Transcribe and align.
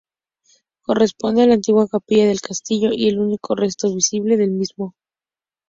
Corresponde 0.81 1.43
a 1.43 1.45
la 1.45 1.53
antigua 1.53 1.87
capilla 1.87 2.25
del 2.25 2.41
castillo 2.41 2.89
y 2.91 3.07
el 3.07 3.19
único 3.19 3.53
resto 3.53 3.93
visible 3.93 4.35
del 4.35 4.49
mismo. 4.49 4.95